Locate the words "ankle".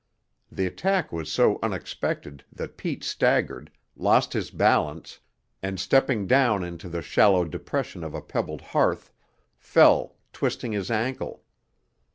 10.89-11.43